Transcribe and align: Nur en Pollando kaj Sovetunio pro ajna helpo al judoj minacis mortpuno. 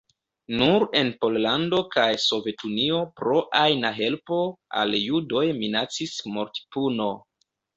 Nur 0.59 0.85
en 1.01 1.11
Pollando 1.25 1.81
kaj 1.95 2.05
Sovetunio 2.23 3.01
pro 3.21 3.37
ajna 3.61 3.93
helpo 4.01 4.41
al 4.85 4.99
judoj 5.03 5.47
minacis 5.63 6.19
mortpuno. 6.39 7.13